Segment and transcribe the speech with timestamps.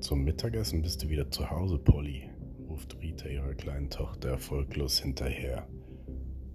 [0.00, 2.30] Zum Mittagessen bist du wieder zu Hause, Polly,
[2.70, 5.68] ruft Rita ihrer kleinen Tochter erfolglos hinterher.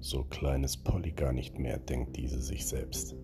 [0.00, 3.14] So klein ist Polly gar nicht mehr, denkt diese sich selbst.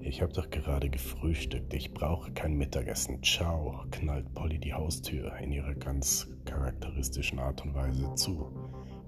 [0.00, 3.22] Ich habe doch gerade gefrühstückt, ich brauche kein Mittagessen.
[3.22, 8.52] Ciao, knallt Polly die Haustür in ihrer ganz charakteristischen Art und Weise zu.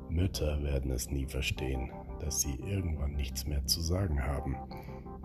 [0.09, 1.91] Mütter werden es nie verstehen,
[2.21, 4.57] dass sie irgendwann nichts mehr zu sagen haben.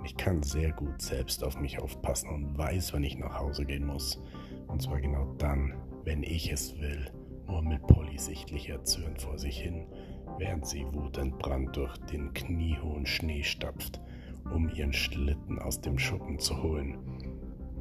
[0.04, 3.86] Ich kann sehr gut selbst auf mich aufpassen und weiß, wann ich nach Hause gehen
[3.86, 4.20] muss.
[4.70, 5.74] Und zwar genau dann,
[6.06, 7.12] wenn ich es will,
[7.46, 9.86] murmelt Polly sichtlich erzürnt vor sich hin,
[10.38, 14.00] während sie wutentbrannt durch den kniehohen Schnee stapft
[14.54, 16.98] um ihren Schlitten aus dem Schuppen zu holen.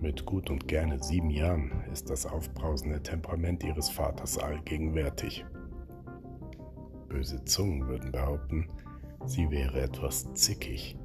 [0.00, 5.44] Mit gut und gerne sieben Jahren ist das aufbrausende Temperament ihres Vaters allgegenwärtig.
[7.08, 8.68] Böse Zungen würden behaupten,
[9.24, 10.96] sie wäre etwas zickig.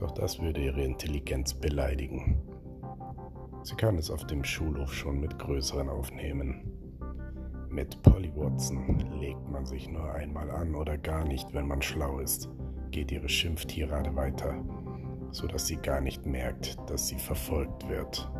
[0.00, 2.42] Doch das würde ihre Intelligenz beleidigen.
[3.62, 6.72] Sie kann es auf dem Schulhof schon mit größeren aufnehmen.
[7.68, 12.18] Mit Polly Watson legt man sich nur einmal an oder gar nicht, wenn man schlau
[12.18, 12.50] ist
[12.92, 14.54] geht ihre Schimpftirade weiter,
[15.32, 18.30] so dass sie gar nicht merkt, dass sie verfolgt wird.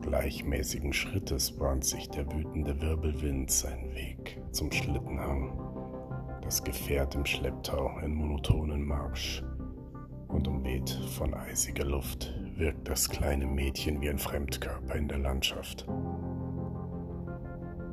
[0.00, 5.52] Gleichmäßigen Schrittes bahnt sich der wütende Wirbelwind seinen Weg zum Schlittenhang.
[6.42, 9.44] Das Gefährt im Schlepptau in monotonen Marsch.
[10.28, 15.86] Und umweht von eisiger Luft wirkt das kleine Mädchen wie ein Fremdkörper in der Landschaft.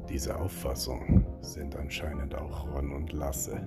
[0.09, 3.61] Diese Auffassung sind anscheinend auch Ron und Lasse,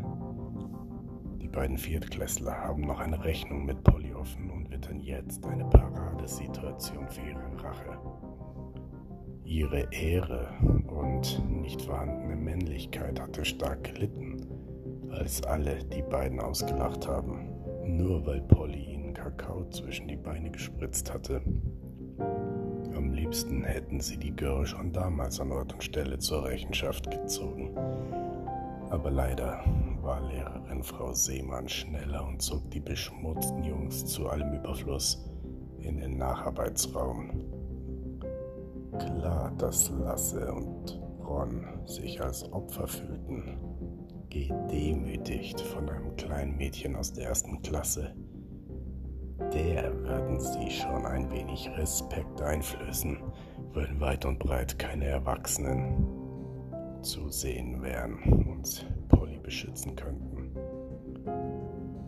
[1.48, 7.08] die beiden Viertklässler haben noch eine Rechnung mit Polly offen und wittern jetzt eine Paradesituation
[7.08, 7.98] für ihre Rache.
[9.44, 10.50] Ihre Ehre
[10.88, 14.46] und nicht vorhandene Männlichkeit hatte stark gelitten,
[15.10, 17.48] als alle die beiden ausgelacht haben,
[17.86, 18.97] nur weil Polly ihnen
[19.30, 21.42] Kakao zwischen die Beine gespritzt hatte.
[22.96, 27.76] Am liebsten hätten sie die Girl schon damals an Ort und Stelle zur Rechenschaft gezogen.
[28.90, 29.62] Aber leider
[30.00, 35.30] war Lehrerin Frau Seemann schneller und zog die beschmutzten Jungs zu allem Überfluss
[35.78, 37.44] in den Nacharbeitsraum.
[38.98, 43.58] Klar, dass Lasse und Ron sich als Opfer fühlten,
[44.30, 48.14] gedemütigt von einem kleinen Mädchen aus der ersten Klasse.
[49.52, 53.18] Der würden sie schon ein wenig Respekt einflößen,
[53.72, 56.06] wenn weit und breit keine Erwachsenen
[57.02, 58.86] zu sehen wären und
[59.48, 60.52] beschützen könnten.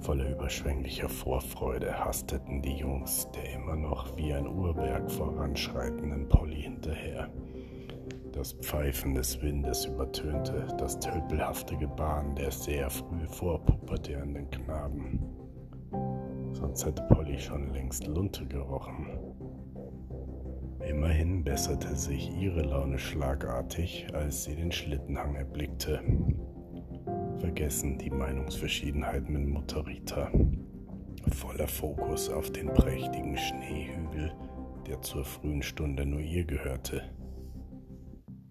[0.01, 7.31] Voller überschwänglicher Vorfreude hasteten die Jungs der immer noch wie ein Uhrwerk voranschreitenden Polly hinterher.
[8.33, 15.40] Das Pfeifen des Windes übertönte das tölpelhafte Gebaren der sehr früh vorpubertierenden Knaben.
[16.53, 19.07] Sonst hätte Polly schon längst Lunte gerochen.
[20.87, 26.01] Immerhin besserte sich ihre Laune schlagartig, als sie den Schlittenhang erblickte,
[27.39, 30.31] vergessen die Meinungsverschiedenheiten mit Mutter Rita.
[31.29, 34.33] Voller Fokus auf den prächtigen Schneehügel,
[34.87, 37.03] der zur frühen Stunde nur ihr gehörte.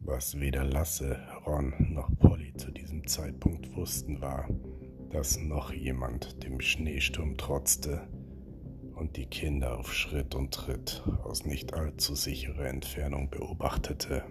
[0.01, 4.47] Was weder Lasse, Ron noch Polly zu diesem Zeitpunkt wussten, war,
[5.09, 8.07] dass noch jemand dem Schneesturm trotzte
[8.95, 14.23] und die Kinder auf Schritt und Tritt aus nicht allzu sicherer Entfernung beobachtete.